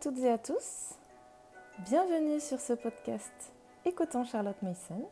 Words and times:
toutes 0.00 0.18
et 0.18 0.30
à 0.30 0.38
tous. 0.38 0.94
Bienvenue 1.80 2.40
sur 2.40 2.60
ce 2.60 2.72
podcast 2.72 3.32
Écoutons 3.84 4.24
Charlotte 4.24 4.60
Mason. 4.62 5.06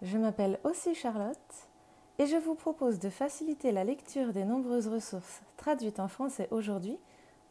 Je 0.00 0.16
m'appelle 0.16 0.58
aussi 0.64 0.94
Charlotte 0.94 1.36
et 2.18 2.26
je 2.26 2.36
vous 2.36 2.54
propose 2.54 2.98
de 2.98 3.10
faciliter 3.10 3.72
la 3.72 3.84
lecture 3.84 4.32
des 4.32 4.44
nombreuses 4.44 4.88
ressources 4.88 5.42
traduites 5.56 6.00
en 6.00 6.08
français 6.08 6.48
aujourd'hui 6.50 6.98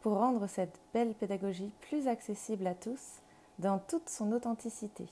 pour 0.00 0.18
rendre 0.18 0.46
cette 0.46 0.80
belle 0.92 1.14
pédagogie 1.14 1.72
plus 1.82 2.08
accessible 2.08 2.66
à 2.66 2.74
tous 2.74 3.20
dans 3.58 3.78
toute 3.78 4.08
son 4.08 4.32
authenticité. 4.32 5.06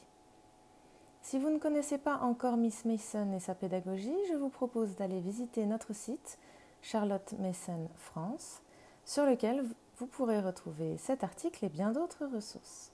Si 1.21 1.39
vous 1.39 1.51
ne 1.51 1.59
connaissez 1.59 1.99
pas 1.99 2.19
encore 2.19 2.57
Miss 2.57 2.85
Mason 2.85 3.33
et 3.33 3.41
sa 3.41 3.55
pédagogie, 3.55 4.17
je 4.29 4.35
vous 4.35 4.49
propose 4.49 4.97
d'aller 4.97 5.21
visiter 5.21 5.67
notre 5.67 5.95
site 5.95 6.39
Charlotte 6.83 7.33
Mason 7.39 7.89
France, 7.97 8.61
sur 9.05 9.25
lequel 9.25 9.65
vous 10.03 10.09
pourrez 10.09 10.41
retrouver 10.41 10.97
cet 10.99 11.23
article 11.23 11.65
et 11.65 11.69
bien 11.69 11.93
d'autres 11.93 12.27
ressources. 12.27 12.91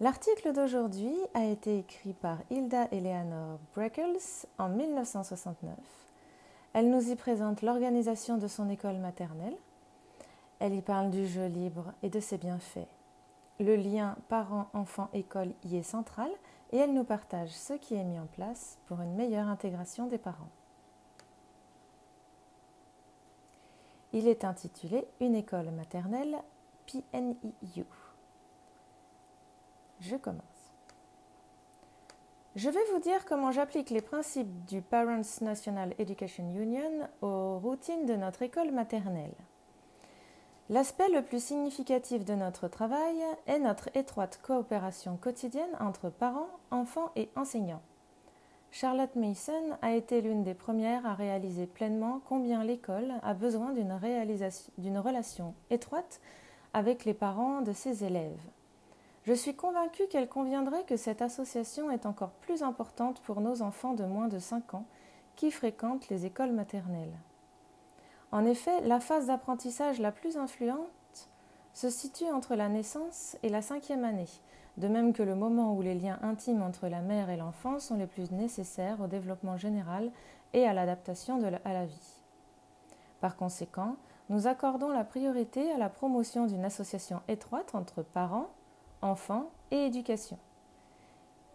L'article 0.00 0.52
d'aujourd'hui 0.52 1.14
a 1.32 1.44
été 1.44 1.78
écrit 1.78 2.12
par 2.12 2.38
Hilda 2.50 2.88
Eleanor 2.90 3.60
Breckels 3.72 4.48
en 4.58 4.68
1969. 4.68 5.76
Elle 6.72 6.90
nous 6.90 7.12
y 7.12 7.14
présente 7.14 7.62
l'organisation 7.62 8.36
de 8.36 8.48
son 8.48 8.68
école 8.68 8.96
maternelle. 8.96 9.54
Elle 10.58 10.74
y 10.74 10.82
parle 10.82 11.08
du 11.08 11.28
jeu 11.28 11.46
libre 11.46 11.92
et 12.02 12.10
de 12.10 12.18
ses 12.18 12.38
bienfaits. 12.38 12.88
Le 13.60 13.76
lien 13.76 14.16
parent-enfant-école 14.28 15.52
y 15.62 15.76
est 15.76 15.84
central 15.84 16.32
et 16.72 16.78
elle 16.78 16.94
nous 16.94 17.04
partage 17.04 17.50
ce 17.50 17.74
qui 17.74 17.94
est 17.94 18.02
mis 18.02 18.18
en 18.18 18.26
place 18.26 18.76
pour 18.86 19.00
une 19.02 19.14
meilleure 19.14 19.46
intégration 19.46 20.08
des 20.08 20.18
parents. 20.18 20.50
Il 24.12 24.26
est 24.26 24.44
intitulé 24.44 25.06
Une 25.20 25.36
école 25.36 25.70
maternelle 25.70 26.36
PNIU. 26.86 27.86
Je 30.00 30.16
commence. 30.16 30.42
Je 32.56 32.68
vais 32.68 32.84
vous 32.92 32.98
dire 32.98 33.24
comment 33.24 33.52
j'applique 33.52 33.90
les 33.90 34.00
principes 34.00 34.64
du 34.64 34.82
Parents 34.82 35.22
National 35.42 35.94
Education 35.98 36.52
Union 36.56 37.08
aux 37.22 37.60
routines 37.60 38.06
de 38.06 38.16
notre 38.16 38.42
école 38.42 38.72
maternelle. 38.72 39.34
L'aspect 40.68 41.08
le 41.08 41.22
plus 41.22 41.42
significatif 41.42 42.24
de 42.24 42.34
notre 42.34 42.66
travail 42.66 43.16
est 43.46 43.60
notre 43.60 43.96
étroite 43.96 44.40
coopération 44.42 45.16
quotidienne 45.16 45.76
entre 45.78 46.10
parents, 46.10 46.50
enfants 46.72 47.12
et 47.14 47.28
enseignants. 47.36 47.82
Charlotte 48.72 49.16
Mason 49.16 49.76
a 49.82 49.92
été 49.92 50.20
l'une 50.20 50.44
des 50.44 50.54
premières 50.54 51.04
à 51.04 51.14
réaliser 51.14 51.66
pleinement 51.66 52.20
combien 52.28 52.62
l'école 52.62 53.14
a 53.22 53.34
besoin 53.34 53.72
d'une 53.72 54.98
relation 54.98 55.54
étroite 55.70 56.20
avec 56.72 57.04
les 57.04 57.14
parents 57.14 57.62
de 57.62 57.72
ses 57.72 58.04
élèves. 58.04 58.40
Je 59.24 59.32
suis 59.32 59.54
convaincue 59.54 60.06
qu'elle 60.08 60.28
conviendrait 60.28 60.84
que 60.84 60.96
cette 60.96 61.20
association 61.20 61.90
est 61.90 62.06
encore 62.06 62.30
plus 62.30 62.62
importante 62.62 63.20
pour 63.22 63.40
nos 63.40 63.60
enfants 63.60 63.94
de 63.94 64.04
moins 64.04 64.28
de 64.28 64.38
5 64.38 64.74
ans 64.74 64.86
qui 65.34 65.50
fréquentent 65.50 66.08
les 66.08 66.24
écoles 66.24 66.52
maternelles. 66.52 67.18
En 68.30 68.44
effet, 68.44 68.80
la 68.82 69.00
phase 69.00 69.26
d'apprentissage 69.26 69.98
la 69.98 70.12
plus 70.12 70.36
influente 70.36 70.86
se 71.80 71.88
situe 71.88 72.30
entre 72.30 72.56
la 72.56 72.68
naissance 72.68 73.38
et 73.42 73.48
la 73.48 73.62
cinquième 73.62 74.04
année, 74.04 74.28
de 74.76 74.86
même 74.86 75.14
que 75.14 75.22
le 75.22 75.34
moment 75.34 75.74
où 75.74 75.80
les 75.80 75.94
liens 75.94 76.18
intimes 76.20 76.60
entre 76.60 76.88
la 76.88 77.00
mère 77.00 77.30
et 77.30 77.38
l'enfant 77.38 77.78
sont 77.78 77.96
les 77.96 78.06
plus 78.06 78.30
nécessaires 78.32 79.00
au 79.00 79.06
développement 79.06 79.56
général 79.56 80.10
et 80.52 80.66
à 80.66 80.74
l'adaptation 80.74 81.42
à 81.64 81.72
la 81.72 81.86
vie. 81.86 82.22
Par 83.22 83.34
conséquent, 83.34 83.96
nous 84.28 84.46
accordons 84.46 84.90
la 84.90 85.04
priorité 85.04 85.72
à 85.72 85.78
la 85.78 85.88
promotion 85.88 86.44
d'une 86.44 86.66
association 86.66 87.22
étroite 87.28 87.74
entre 87.74 88.02
parents, 88.02 88.50
enfants 89.00 89.48
et 89.70 89.86
éducation. 89.86 90.36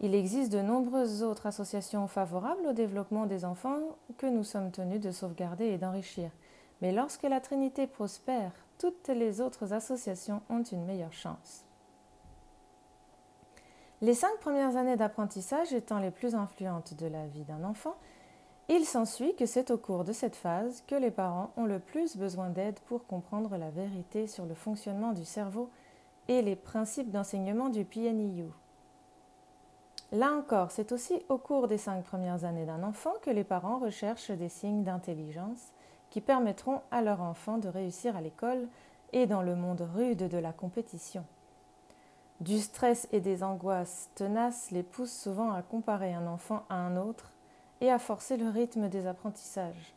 Il 0.00 0.12
existe 0.12 0.52
de 0.52 0.60
nombreuses 0.60 1.22
autres 1.22 1.46
associations 1.46 2.08
favorables 2.08 2.66
au 2.66 2.72
développement 2.72 3.26
des 3.26 3.44
enfants 3.44 3.78
que 4.18 4.26
nous 4.26 4.42
sommes 4.42 4.72
tenus 4.72 5.00
de 5.00 5.12
sauvegarder 5.12 5.66
et 5.66 5.78
d'enrichir. 5.78 6.32
Mais 6.82 6.90
lorsque 6.90 7.22
la 7.22 7.40
Trinité 7.40 7.86
prospère, 7.86 8.65
toutes 8.78 9.08
les 9.08 9.40
autres 9.40 9.72
associations 9.72 10.42
ont 10.48 10.62
une 10.62 10.84
meilleure 10.84 11.12
chance. 11.12 11.64
Les 14.02 14.14
cinq 14.14 14.38
premières 14.40 14.76
années 14.76 14.96
d'apprentissage 14.96 15.72
étant 15.72 15.98
les 15.98 16.10
plus 16.10 16.34
influentes 16.34 16.94
de 16.94 17.06
la 17.06 17.26
vie 17.26 17.44
d'un 17.44 17.64
enfant, 17.64 17.96
il 18.68 18.84
s'ensuit 18.84 19.34
que 19.36 19.46
c'est 19.46 19.70
au 19.70 19.78
cours 19.78 20.04
de 20.04 20.12
cette 20.12 20.36
phase 20.36 20.82
que 20.86 20.96
les 20.96 21.10
parents 21.10 21.52
ont 21.56 21.64
le 21.64 21.78
plus 21.78 22.16
besoin 22.16 22.50
d'aide 22.50 22.78
pour 22.80 23.06
comprendre 23.06 23.56
la 23.56 23.70
vérité 23.70 24.26
sur 24.26 24.44
le 24.44 24.54
fonctionnement 24.54 25.12
du 25.12 25.24
cerveau 25.24 25.70
et 26.28 26.42
les 26.42 26.56
principes 26.56 27.10
d'enseignement 27.10 27.68
du 27.68 27.84
PNIU. 27.84 28.50
Là 30.12 30.32
encore, 30.32 30.70
c'est 30.70 30.92
aussi 30.92 31.22
au 31.28 31.38
cours 31.38 31.68
des 31.68 31.78
cinq 31.78 32.04
premières 32.04 32.44
années 32.44 32.66
d'un 32.66 32.82
enfant 32.82 33.12
que 33.22 33.30
les 33.30 33.44
parents 33.44 33.78
recherchent 33.78 34.30
des 34.30 34.48
signes 34.48 34.84
d'intelligence 34.84 35.72
permettront 36.20 36.80
à 36.90 37.02
leur 37.02 37.20
enfant 37.22 37.58
de 37.58 37.68
réussir 37.68 38.16
à 38.16 38.20
l'école 38.20 38.68
et 39.12 39.26
dans 39.26 39.42
le 39.42 39.54
monde 39.54 39.88
rude 39.94 40.28
de 40.28 40.38
la 40.38 40.52
compétition. 40.52 41.24
Du 42.40 42.58
stress 42.58 43.08
et 43.12 43.20
des 43.20 43.42
angoisses 43.42 44.10
tenaces 44.14 44.70
les 44.70 44.82
poussent 44.82 45.16
souvent 45.16 45.52
à 45.52 45.62
comparer 45.62 46.12
un 46.12 46.26
enfant 46.26 46.64
à 46.68 46.74
un 46.74 46.96
autre 46.96 47.32
et 47.80 47.90
à 47.90 47.98
forcer 47.98 48.36
le 48.36 48.48
rythme 48.48 48.88
des 48.88 49.06
apprentissages. 49.06 49.94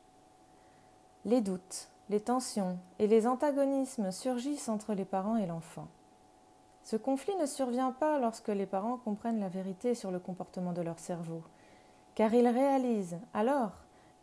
Les 1.26 1.42
doutes, 1.42 1.90
les 2.10 2.22
tensions 2.22 2.78
et 2.98 3.08
les 3.08 3.28
antagonismes 3.28 4.12
surgissent 4.12 4.70
entre 4.70 4.94
les 4.94 5.06
parents 5.06 5.36
et 5.36 5.46
l'enfant. 5.46 5.88
Ce 6.84 6.96
conflit 6.96 7.36
ne 7.36 7.46
survient 7.46 7.92
pas 7.92 8.20
lorsque 8.20 8.48
les 8.48 8.66
parents 8.66 8.98
comprennent 8.98 9.40
la 9.40 9.50
vérité 9.50 9.94
sur 9.94 10.10
le 10.10 10.20
comportement 10.20 10.72
de 10.72 10.82
leur 10.82 10.98
cerveau, 10.98 11.44
car 12.16 12.34
ils 12.34 12.48
réalisent 12.48 13.20
alors 13.34 13.74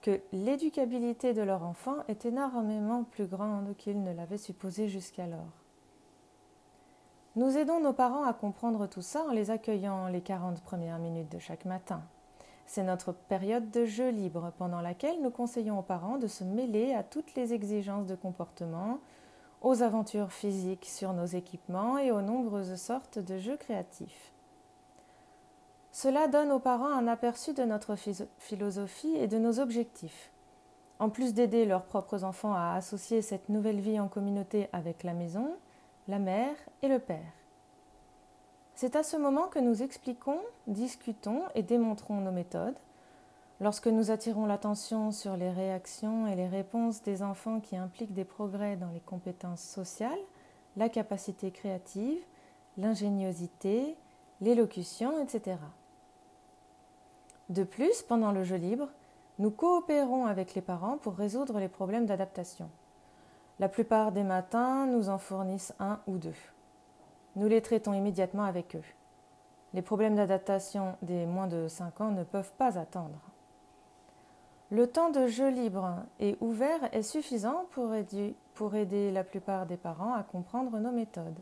que 0.07 0.21
l'éducabilité 0.33 1.35
de 1.35 1.43
leur 1.43 1.65
enfant 1.65 1.97
est 2.07 2.27
énormément 2.27 3.03
plus 3.03 3.27
grande 3.27 3.77
qu'ils 3.77 4.05
ne 4.05 4.13
l'avaient 4.13 4.39
supposé 4.39 4.87
jusqu'alors. 4.87 5.65
Nous 7.35 7.59
aidons 7.59 7.81
nos 7.81 7.93
parents 7.93 8.23
à 8.23 8.33
comprendre 8.33 8.87
tout 8.87 9.03
ça 9.03 9.25
en 9.25 9.33
les 9.33 9.51
accueillant 9.51 10.07
les 10.07 10.21
40 10.21 10.63
premières 10.63 11.01
minutes 11.01 11.33
de 11.33 11.41
chaque 11.41 11.65
matin. 11.65 12.05
C'est 12.67 12.85
notre 12.85 13.11
période 13.11 13.73
de 13.73 13.85
jeu 13.85 14.11
libre 14.11 14.53
pendant 14.59 14.81
laquelle 14.81 15.21
nous 15.23 15.31
conseillons 15.31 15.81
aux 15.81 15.83
parents 15.83 16.19
de 16.19 16.29
se 16.29 16.45
mêler 16.45 16.95
à 16.95 17.03
toutes 17.03 17.35
les 17.35 17.53
exigences 17.53 18.07
de 18.07 18.15
comportement, 18.15 19.01
aux 19.61 19.83
aventures 19.83 20.31
physiques 20.31 20.87
sur 20.87 21.15
nos 21.15 21.27
équipements 21.27 21.99
et 21.99 22.13
aux 22.13 22.23
nombreuses 22.23 22.77
sortes 22.77 23.19
de 23.19 23.39
jeux 23.39 23.57
créatifs. 23.57 24.36
Cela 25.99 26.29
donne 26.29 26.53
aux 26.53 26.59
parents 26.59 26.93
un 26.93 27.09
aperçu 27.09 27.55
de 27.55 27.65
notre 27.65 27.95
philosophie 28.37 29.17
et 29.17 29.29
de 29.29 29.39
nos 29.39 29.61
objectifs. 29.61 30.31
En 30.99 31.09
plus 31.09 31.33
d'aider 31.33 31.65
leurs 31.65 31.87
propres 31.87 32.23
enfants 32.23 32.53
à 32.53 32.75
associer 32.75 33.23
cette 33.23 33.49
nouvelle 33.49 33.81
vie 33.81 33.99
en 33.99 34.07
communauté 34.07 34.69
avec 34.75 35.05
la 35.05 35.15
maison, 35.15 35.57
la 36.07 36.19
mère 36.19 36.55
et 36.83 36.89
le 36.89 36.99
père. 36.99 37.33
C'est 38.75 38.95
à 38.95 39.03
ce 39.03 39.17
moment 39.17 39.47
que 39.47 39.59
nous 39.59 39.83
expliquons, 39.83 40.41
discutons 40.67 41.45
et 41.55 41.63
démontrons 41.63 42.21
nos 42.21 42.31
méthodes, 42.31 42.77
lorsque 43.63 43.89
nous 43.89 44.11
attirons 44.11 44.45
l'attention 44.45 45.13
sur 45.13 45.35
les 45.39 45.51
réactions 45.51 46.27
et 46.27 46.37
les 46.37 46.49
réponses 46.49 47.01
des 47.05 47.23
enfants 47.23 47.61
qui 47.61 47.75
impliquent 47.75 48.13
des 48.13 48.27
progrès 48.27 48.77
dans 48.77 48.91
les 48.91 49.01
compétences 49.01 49.63
sociales, 49.63 50.13
la 50.77 50.91
capacité 50.91 51.51
créative, 51.51 52.21
l'ingéniosité, 52.77 53.97
l'élocution, 54.43 55.19
etc. 55.23 55.57
De 57.49 57.63
plus, 57.63 58.03
pendant 58.03 58.33
le 58.33 58.43
jeu 58.43 58.57
libre, 58.57 58.89
nous 59.39 59.51
coopérons 59.51 60.27
avec 60.27 60.55
les 60.55 60.63
parents 60.63 60.99
pour 60.99 61.15
résoudre 61.15 61.61
les 61.61 61.69
problèmes 61.69 62.07
d'adaptation. 62.07 62.69
La 63.59 63.69
plupart 63.69 64.13
des 64.13 64.25
matins 64.25 64.87
nous 64.87 65.09
en 65.09 65.19
fournissent 65.19 65.75
un 65.79 66.01
ou 66.07 66.19
deux. 66.19 66.35
Nous 67.37 67.49
les 67.49 67.63
traitons 67.63 67.93
immédiatement 67.93 68.45
avec 68.45 68.77
eux. 68.77 68.85
Les 69.75 69.83
problèmes 69.83 70.17
d'adaptation 70.17 70.97
des 71.03 71.27
moins 71.27 71.47
de 71.47 71.69
5 71.69 72.01
ans 72.01 72.11
ne 72.11 72.25
peuvent 72.25 72.53
pas 72.59 72.79
attendre. 72.79 73.21
Le 74.71 74.87
temps 74.89 75.11
de 75.11 75.27
jeu 75.29 75.49
libre 75.49 76.03
et 76.19 76.37
ouvert 76.41 76.93
est 76.93 77.03
suffisant 77.03 77.67
pour 77.71 77.95
aider, 77.95 78.35
pour 78.55 78.75
aider 78.75 79.13
la 79.13 79.23
plupart 79.23 79.67
des 79.67 79.77
parents 79.77 80.15
à 80.15 80.25
comprendre 80.25 80.79
nos 80.79 80.91
méthodes. 80.91 81.39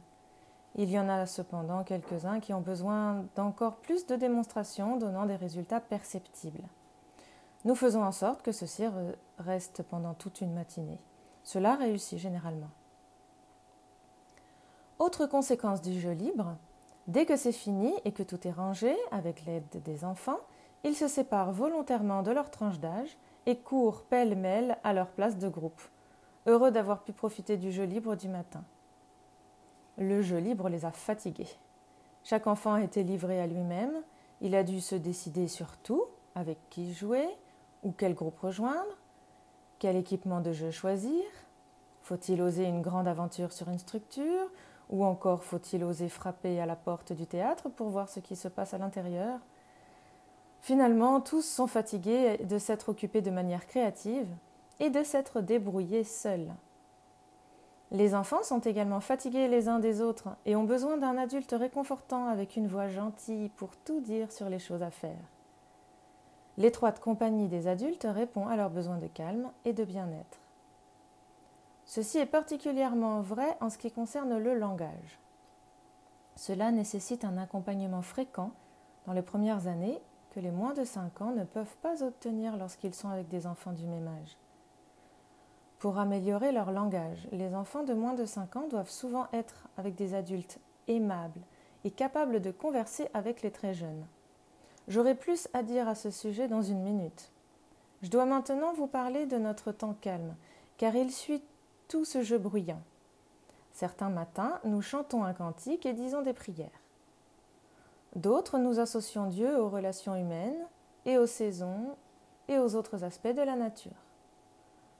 Il 0.77 0.91
y 0.91 0.99
en 0.99 1.09
a 1.09 1.27
cependant 1.27 1.85
quelques-uns 1.85 2.41
qui 2.41 2.53
ont 2.53 2.61
besoin 2.61 3.25
d'encore 3.37 3.77
plus 3.77 4.07
de 4.07 4.17
démonstrations 4.17 4.97
donnant 4.97 5.27
des 5.27 5.37
résultats 5.37 5.81
perceptibles. 5.81 6.65
Nous 7.65 7.77
faisons 7.77 8.03
en 8.03 8.13
sorte 8.13 8.43
que 8.43 8.51
ceci 8.51 8.85
reste 9.39 9.83
pendant 9.85 10.15
toute 10.15 10.41
une 10.41 10.53
matinée. 10.53 10.99
Cela 11.45 11.77
réussit 11.77 12.19
généralement. 12.19 12.71
Autre 14.99 15.27
conséquence 15.27 15.81
du 15.81 16.01
jeu 16.01 16.13
libre, 16.13 16.57
dès 17.07 17.25
que 17.25 17.37
c'est 17.37 17.53
fini 17.53 17.93
et 18.05 18.13
que 18.13 18.23
tout 18.23 18.47
est 18.47 18.53
rangé 18.53 18.97
avec 19.13 19.45
l'aide 19.45 19.83
des 19.85 20.05
enfants, 20.05 20.41
ils 20.83 20.97
se 20.97 21.09
séparent 21.09 21.53
volontairement 21.53 22.23
de 22.23 22.33
leur 22.33 22.51
tranche 22.51 22.81
d'âge 22.81 23.17
et 23.47 23.57
courent 23.57 24.03
pêle-mêle 24.03 24.77
à 24.83 24.93
leur 24.93 25.09
place 25.09 25.39
de 25.39 25.49
groupe, 25.49 25.83
heureux 26.47 26.71
d'avoir 26.71 27.03
pu 27.03 27.13
profiter 27.13 27.57
du 27.57 27.73
jeu 27.73 27.85
libre 27.85 28.17
du 28.17 28.29
matin. 28.29 28.65
Le 29.99 30.23
jeu 30.23 30.39
libre 30.39 30.69
les 30.69 30.85
a 30.85 30.91
fatigués. 30.91 31.49
Chaque 32.25 32.47
enfant 32.47 32.77
était 32.77 33.03
livré 33.03 33.41
à 33.41 33.47
lui-même, 33.47 34.03
il 34.41 34.55
a 34.55 34.65
dû 34.65 34.81
se 34.81 34.95
décider 34.95 35.47
sur 35.47 35.77
tout, 35.79 36.05
avec 36.35 36.59
qui 36.71 36.93
jouer, 36.93 37.29
ou 37.83 37.93
quel 37.93 38.15
groupe 38.15 38.39
rejoindre, 38.39 38.99
quel 39.79 39.97
équipement 39.97 40.41
de 40.41 40.53
jeu 40.53 40.71
choisir, 40.71 41.23
faut-il 42.03 42.43
oser 42.43 42.65
une 42.65 42.83
grande 42.83 43.09
aventure 43.09 43.53
sur 43.53 43.69
une 43.69 43.79
structure, 43.79 44.51
ou 44.91 45.05
encore 45.05 45.45
faut-il 45.45 45.85
oser 45.85 46.09
frapper 46.09 46.61
à 46.61 46.67
la 46.67 46.77
porte 46.77 47.13
du 47.13 47.27
théâtre 47.27 47.69
pour 47.71 47.89
voir 47.89 48.09
ce 48.09 48.21
qui 48.21 48.37
se 48.37 48.49
passe 48.49 48.75
à 48.75 48.79
l'intérieur? 48.79 49.39
Finalement, 50.61 51.21
tous 51.21 51.43
sont 51.43 51.67
fatigués 51.67 52.39
de 52.39 52.59
s'être 52.59 52.89
occupés 52.89 53.21
de 53.21 53.31
manière 53.31 53.67
créative 53.67 54.29
et 54.81 54.91
de 54.91 55.03
s'être 55.03 55.41
débrouillés 55.41 56.05
seuls. 56.05 56.53
Les 57.91 58.15
enfants 58.15 58.43
sont 58.43 58.61
également 58.61 59.01
fatigués 59.01 59.49
les 59.49 59.69
uns 59.69 59.79
des 59.79 60.01
autres 60.01 60.29
et 60.47 60.57
ont 60.57 60.65
besoin 60.65 60.97
d'un 60.97 61.17
adulte 61.17 61.55
réconfortant 61.57 62.27
avec 62.27 62.57
une 62.57 62.67
voix 62.67 62.89
gentille 62.89 63.51
pour 63.51 63.77
tout 63.77 64.01
dire 64.01 64.33
sur 64.33 64.49
les 64.49 64.59
choses 64.59 64.83
à 64.83 64.91
faire. 64.91 65.23
L'étroite 66.57 67.01
compagnie 67.01 67.49
des 67.49 67.67
adultes 67.67 68.07
répond 68.09 68.47
à 68.47 68.57
leurs 68.57 68.71
besoins 68.71 68.99
de 68.99 69.07
calme 69.09 69.51
et 69.65 69.73
de 69.73 69.85
bien-être. 69.85 70.39
Ceci 71.85 72.19
est 72.19 72.27
particulièrement 72.27 73.21
vrai 73.21 73.57
en 73.61 73.71
ce 73.71 73.79
qui 73.79 73.91
concerne 73.91 74.39
le 74.39 74.55
langage. 74.55 75.21
Cela 76.37 76.71
nécessite 76.73 77.25
un 77.25 77.37
accompagnement 77.37 78.03
fréquent 78.03 78.53
dans 79.07 79.13
les 79.13 79.23
premières 79.23 79.67
années 79.67 80.01
que 80.31 80.41
les 80.41 80.51
moins 80.51 80.75
de 80.75 80.85
5 80.85 81.21
ans 81.21 81.33
ne 81.33 81.45
peuvent 81.45 81.77
pas 81.83 82.03
obtenir 82.03 82.57
lorsqu'ils 82.57 82.95
sont 82.95 83.09
avec 83.09 83.29
des 83.29 83.47
enfants 83.47 83.73
du 83.73 83.87
même 83.87 84.09
âge. 84.09 84.37
Pour 85.85 85.99
améliorer 85.99 86.51
leur 86.51 86.73
langage, 86.73 87.29
les 87.31 87.55
enfants 87.55 87.85
de 87.85 87.93
moins 87.93 88.15
de 88.15 88.25
5 88.25 88.57
ans 88.57 88.69
doivent 88.69 88.89
souvent 88.89 89.27
être 89.35 89.69
avec 89.77 89.95
des 89.95 90.15
adultes 90.15 90.59
aimables 90.89 91.43
et 91.85 91.91
capables 91.91 92.41
de 92.41 92.51
converser 92.53 93.11
avec 93.13 93.43
les 93.43 93.51
très 93.51 93.75
jeunes. 93.75 94.07
J'aurai 94.89 95.15
plus 95.15 95.47
à 95.53 95.63
dire 95.63 95.87
à 95.87 95.95
ce 95.95 96.11
sujet 96.11 96.49
dans 96.49 96.63
une 96.63 96.81
minute. 96.81 97.31
Je 98.01 98.09
dois 98.09 98.25
maintenant 98.25 98.73
vous 98.73 98.87
parler 98.87 99.27
de 99.27 99.37
notre 99.37 99.73
temps 99.73 99.95
calme, 100.01 100.35
car 100.79 100.97
il 100.97 101.13
suit 101.13 101.43
tout 101.89 102.07
ce 102.07 102.23
jeu 102.23 102.39
bruyant. 102.39 102.81
Certains 103.75 104.09
matins, 104.09 104.61
nous 104.65 104.81
chantons 104.81 105.23
un 105.23 105.35
cantique 105.35 105.85
et 105.85 105.93
disons 105.93 106.23
des 106.23 106.33
prières. 106.33 106.81
D'autres, 108.17 108.57
nous 108.57 108.81
associons 108.81 109.27
Dieu 109.27 109.61
aux 109.61 109.69
relations 109.69 110.17
humaines 110.17 110.67
et 111.05 111.19
aux 111.19 111.27
saisons 111.27 111.95
et 112.49 112.59
aux 112.59 112.75
autres 112.75 113.05
aspects 113.05 113.29
de 113.37 113.43
la 113.43 113.57
nature. 113.57 113.93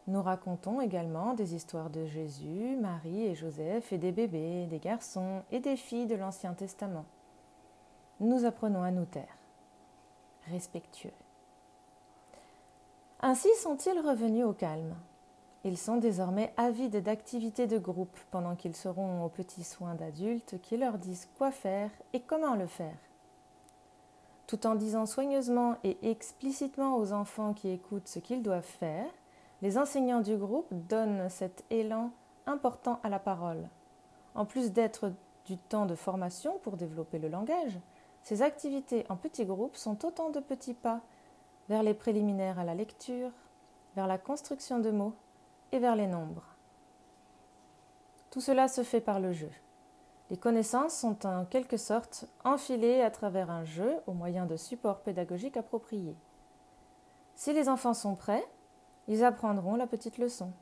Nous 0.07 0.23
racontons 0.23 0.83
également 0.83 1.33
des 1.33 1.55
histoires 1.55 1.89
de 1.89 2.05
Jésus, 2.05 2.77
Marie 2.79 3.25
et 3.25 3.35
Joseph 3.35 3.91
et 3.93 3.99
des 3.99 4.13
bébés, 4.13 4.67
des 4.67 4.79
garçons 4.79 5.43
et 5.51 5.61
des 5.61 5.77
filles 5.77 6.07
de 6.07 6.15
l'Ancien 6.15 6.53
Testament. 6.53 7.07
Nous 8.21 8.45
apprenons 8.45 8.83
à 8.83 8.91
nous 8.91 9.07
taire, 9.07 9.39
respectueux. 10.51 11.13
Ainsi 13.21 13.49
sont-ils 13.63 13.99
revenus 13.99 14.45
au 14.45 14.53
calme. 14.53 14.95
Ils 15.65 15.79
sont 15.79 15.97
désormais 15.97 16.53
avides 16.59 17.03
d'activités 17.03 17.67
de 17.67 17.79
groupe 17.79 18.19
pendant 18.31 18.55
qu'ils 18.55 18.77
seront 18.77 19.25
aux 19.25 19.31
petits 19.31 19.65
soins 19.65 19.95
d'adultes 19.95 20.61
qui 20.61 20.77
leur 20.77 20.99
disent 20.99 21.31
quoi 21.39 21.51
faire 21.51 21.91
et 22.13 22.21
comment 22.21 22.55
le 22.55 22.67
faire. 22.67 22.99
Tout 24.47 24.67
en 24.67 24.75
disant 24.75 25.07
soigneusement 25.07 25.77
et 25.83 25.97
explicitement 26.11 26.99
aux 26.99 27.15
enfants 27.15 27.55
qui 27.55 27.71
écoutent 27.71 28.09
ce 28.09 28.19
qu'ils 28.19 28.43
doivent 28.43 28.63
faire, 28.63 29.11
les 29.65 29.79
enseignants 29.79 30.21
du 30.21 30.37
groupe 30.37 30.69
donnent 30.91 31.31
cet 31.31 31.65
élan 31.71 32.11
important 32.45 33.01
à 33.03 33.09
la 33.09 33.19
parole. 33.19 33.67
En 34.35 34.45
plus 34.45 34.73
d'être 34.73 35.11
du 35.47 35.57
temps 35.57 35.87
de 35.87 35.95
formation 35.95 36.59
pour 36.59 36.77
développer 36.77 37.19
le 37.19 37.29
langage, 37.29 37.79
ces 38.23 38.43
activités 38.43 39.07
en 39.09 39.17
petits 39.17 39.47
groupes 39.47 39.77
sont 39.77 40.05
autant 40.05 40.29
de 40.29 40.41
petits 40.41 40.75
pas 40.75 41.01
vers 41.71 41.83
les 41.83 41.95
préliminaires 41.95 42.59
à 42.59 42.65
la 42.65 42.75
lecture, 42.75 43.31
vers 43.97 44.07
la 44.07 44.19
construction 44.19 44.81
de 44.81 44.91
mots 44.91 45.15
et 45.73 45.79
vers 45.79 45.97
les 45.97 46.09
nombres. 46.09 46.45
Tout 48.31 48.43
cela 48.43 48.69
se 48.69 48.83
fait 48.83 49.01
par 49.01 49.19
le 49.19 49.33
jeu. 49.33 49.51
Les 50.29 50.37
connaissances 50.37 50.95
sont 50.95 51.25
en 51.25 51.47
quelque 51.47 51.79
sorte 51.79 52.27
enfilées 52.45 53.01
à 53.01 53.11
travers 53.11 53.51
un 53.51 53.65
jeu 53.65 53.97
au 54.07 54.13
moyen 54.13 54.45
de 54.45 54.59
supports 54.59 55.01
pédagogiques 55.01 55.57
appropriés. 55.57 56.19
Si 57.35 57.55
les 57.55 57.71
enfants 57.71 57.95
sont 57.95 58.15
prêts, 58.15 58.47
ils 59.09 59.25
apprendront 59.25 59.77
la 59.77 59.87
petite 59.87 60.19
leçon. 60.19 60.53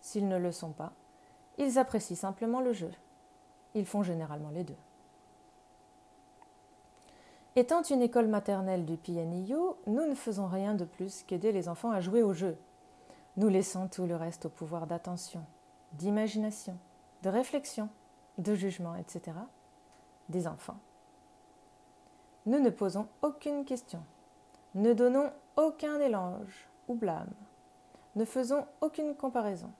S'ils 0.00 0.28
ne 0.28 0.38
le 0.38 0.52
sont 0.52 0.72
pas, 0.72 0.92
ils 1.58 1.78
apprécient 1.78 2.16
simplement 2.16 2.60
le 2.60 2.72
jeu. 2.72 2.90
Ils 3.74 3.86
font 3.86 4.02
généralement 4.02 4.50
les 4.50 4.64
deux. 4.64 4.76
Étant 7.56 7.82
une 7.82 8.02
école 8.02 8.26
maternelle 8.26 8.84
du 8.84 8.96
PNIU, 8.96 9.56
nous 9.86 10.06
ne 10.06 10.14
faisons 10.14 10.48
rien 10.48 10.74
de 10.74 10.84
plus 10.84 11.22
qu'aider 11.22 11.52
les 11.52 11.68
enfants 11.68 11.92
à 11.92 12.00
jouer 12.00 12.22
au 12.22 12.32
jeu, 12.32 12.58
nous 13.36 13.48
laissons 13.48 13.88
tout 13.88 14.06
le 14.06 14.14
reste 14.14 14.46
au 14.46 14.48
pouvoir 14.48 14.86
d'attention, 14.86 15.44
d'imagination, 15.92 16.76
de 17.22 17.28
réflexion, 17.28 17.88
de 18.38 18.54
jugement, 18.54 18.94
etc. 18.96 19.36
des 20.28 20.46
enfants. 20.46 20.78
Nous 22.46 22.58
ne 22.58 22.70
posons 22.70 23.08
aucune 23.22 23.64
question, 23.64 24.02
ne 24.74 24.92
donnons 24.92 25.30
aucun 25.56 25.98
élange 26.00 26.68
ou 26.88 26.94
blâme, 26.94 27.32
ne 28.16 28.24
faisons 28.24 28.66
aucune 28.80 29.14
comparaison. 29.14 29.70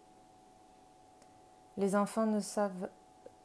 Les 1.77 1.97
enfants 1.97 2.27
ne 2.27 2.41
savent 2.41 2.89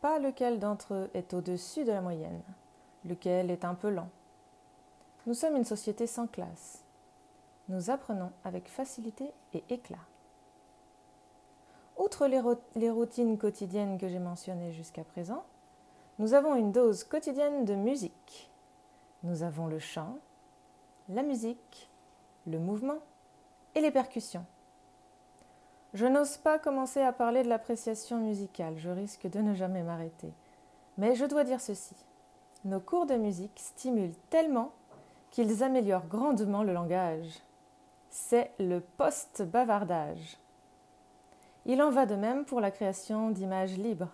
pas 0.01 0.19
lequel 0.19 0.59
d'entre 0.59 0.93
eux 0.93 1.09
est 1.13 1.33
au-dessus 1.33 1.83
de 1.83 1.91
la 1.91 2.01
moyenne, 2.01 2.41
lequel 3.05 3.51
est 3.51 3.65
un 3.65 3.75
peu 3.75 3.89
lent. 3.89 4.09
Nous 5.25 5.33
sommes 5.33 5.55
une 5.55 5.65
société 5.65 6.07
sans 6.07 6.27
classe, 6.27 6.83
nous 7.69 7.91
apprenons 7.91 8.31
avec 8.43 8.67
facilité 8.67 9.31
et 9.53 9.63
éclat. 9.69 9.97
Outre 11.97 12.27
les, 12.27 12.89
routines 12.89 13.37
quotidiennes 13.37 13.97
que 13.97 14.07
j'ai 14.07 14.19
mentionnées 14.19 14.71
jusqu'à 14.71 15.03
présent, 15.03 15.43
nous 16.17 16.33
avons 16.33 16.55
une 16.55 16.71
dose 16.71 17.03
quotidienne 17.03 17.65
de 17.65 17.75
musique. 17.75 18.49
Nous 19.23 19.43
avons 19.43 19.67
le 19.67 19.79
chant, 19.79 20.17
la 21.09 21.21
musique, 21.21 21.89
le 22.47 22.57
mouvement 22.57 22.99
et 23.75 23.81
les 23.81 23.91
percussions. 23.91 24.45
Je 25.93 26.05
n'ose 26.05 26.37
pas 26.37 26.59
commencer 26.59 27.01
à 27.01 27.13
parler 27.13 27.43
de 27.43 27.49
l'appréciation 27.49 28.17
musicale, 28.17 28.77
je 28.77 28.89
risque 28.89 29.27
de 29.27 29.39
ne 29.39 29.53
jamais 29.53 29.83
m'arrêter. 29.83 30.31
Mais 30.97 31.15
je 31.15 31.25
dois 31.25 31.43
dire 31.43 31.61
ceci. 31.61 31.95
Nos 32.65 32.79
cours 32.79 33.05
de 33.05 33.15
musique 33.15 33.57
stimulent 33.57 34.17
tellement 34.29 34.71
qu'ils 35.31 35.63
améliorent 35.63 36.07
grandement 36.07 36.63
le 36.63 36.73
langage 36.73 37.41
c'est 38.09 38.51
le 38.59 38.81
post-bavardage. 38.97 40.37
Il 41.65 41.81
en 41.81 41.91
va 41.91 42.05
de 42.05 42.15
même 42.15 42.45
pour 42.45 42.59
la 42.59 42.71
création 42.71 43.29
d'images 43.29 43.77
libres. 43.77 44.11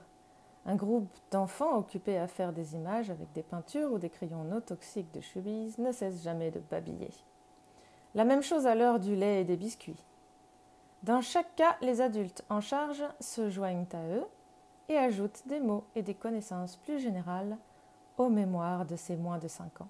Un 0.66 0.76
groupe 0.76 1.08
d'enfants 1.32 1.78
occupés 1.78 2.18
à 2.18 2.28
faire 2.28 2.52
des 2.52 2.76
images 2.76 3.10
avec 3.10 3.32
des 3.34 3.44
peintures 3.44 3.92
ou 3.94 4.00
des 4.00 4.10
crayons 4.10 4.44
non 4.44 4.62
toxiques 4.62 5.14
de 5.14 5.22
chubise 5.22 5.78
ne 5.78 5.92
cesse 5.92 6.24
jamais 6.24 6.52
de 6.52 6.60
babiller. 6.60 7.12
La 8.16 8.26
même 8.26 8.42
chose 8.42 8.66
à 8.66 8.76
l'heure 8.76 9.00
du 9.00 9.16
lait 9.16 9.42
et 9.42 9.46
des 9.46 9.58
biscuits. 9.58 10.04
Dans 11.06 11.22
chaque 11.22 11.56
cas, 11.56 11.78
les 11.82 12.02
adultes 12.02 12.44
en 12.50 12.62
charge 12.62 13.04
se 13.20 13.52
joignent 13.52 13.86
à 13.94 14.08
eux 14.08 14.26
et 14.90 14.98
ajoutent 14.98 15.44
des 15.46 15.60
mots 15.60 15.84
et 15.94 16.02
des 16.02 16.16
connaissances 16.16 16.78
plus 16.78 16.98
générales 16.98 17.60
aux 18.18 18.30
mémoires 18.30 18.88
de 18.88 18.96
ces 18.96 19.16
moins 19.16 19.38
de 19.38 19.48
cinq 19.48 19.82
ans. 19.82 19.88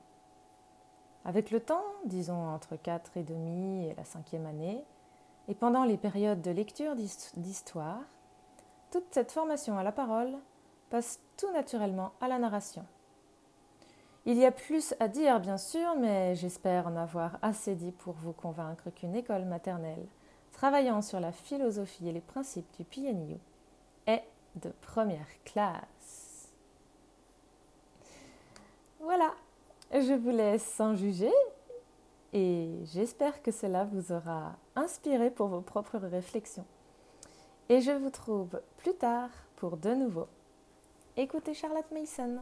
Avec 1.23 1.51
le 1.51 1.61
temps, 1.61 1.85
disons 2.03 2.49
entre 2.49 2.75
quatre 2.75 3.15
et 3.15 3.23
demi 3.23 3.85
et 3.85 3.95
la 3.95 4.03
cinquième 4.03 4.45
année, 4.45 4.83
et 5.47 5.55
pendant 5.55 5.85
les 5.85 5.95
périodes 5.95 6.41
de 6.41 6.51
lecture 6.51 6.97
d'histoire, 6.97 8.01
toute 8.91 9.07
cette 9.11 9.31
formation 9.31 9.77
à 9.77 9.83
la 9.83 9.93
parole 9.93 10.35
passe 10.89 11.21
tout 11.37 11.51
naturellement 11.53 12.11
à 12.19 12.27
la 12.27 12.39
narration. 12.39 12.85
Il 14.25 14.35
y 14.35 14.45
a 14.45 14.51
plus 14.51 14.93
à 14.99 15.07
dire, 15.07 15.39
bien 15.39 15.57
sûr, 15.57 15.95
mais 15.97 16.35
j'espère 16.35 16.87
en 16.87 16.97
avoir 16.97 17.39
assez 17.41 17.73
dit 17.73 17.93
pour 17.93 18.15
vous 18.15 18.33
convaincre 18.33 18.89
qu'une 18.89 19.15
école 19.15 19.45
maternelle 19.45 20.07
travaillant 20.55 21.01
sur 21.01 21.19
la 21.19 21.33
philosophie 21.33 22.07
et 22.07 22.13
les 22.13 22.21
principes 22.21 22.71
du 22.77 22.85
PNU 22.85 23.37
est 24.07 24.23
de 24.55 24.71
première 24.81 25.27
classe. 25.43 26.49
Voilà, 29.01 29.33
je 29.91 30.13
vous 30.13 30.29
laisse 30.29 30.65
sans 30.65 30.95
juger 30.95 31.33
et 32.31 32.69
j'espère 32.85 33.43
que 33.43 33.51
cela 33.51 33.83
vous 33.83 34.13
aura 34.13 34.55
inspiré 34.77 35.29
pour 35.29 35.47
vos 35.47 35.59
propres 35.59 35.97
réflexions. 35.97 36.65
Et 37.67 37.81
je 37.81 37.91
vous 37.91 38.09
trouve 38.09 38.61
plus 38.77 38.93
tard 38.93 39.29
pour 39.57 39.75
de 39.75 39.93
nouveau. 39.93 40.27
Écoutez 41.17 41.53
Charlotte 41.53 41.91
Mason. 41.91 42.41